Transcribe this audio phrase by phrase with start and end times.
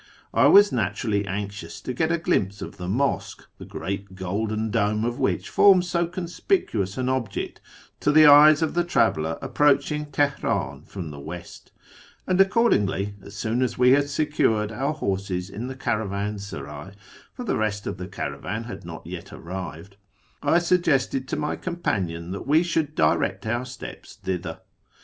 [0.33, 5.05] I was naturally anxious a get a glimpse of the mosque, the great golden dome
[5.05, 7.61] of which forms so conspicuous an object
[7.99, 11.71] to the eyes of the traveller approaching Teheran from the West;
[12.25, 16.95] and accordingly, as soon as we had secured our horses in the caravansaray
[17.35, 19.97] (for the rest of the caravan had not yet arrived),
[20.41, 24.61] I suggested to my companion that we should direct our steps thither.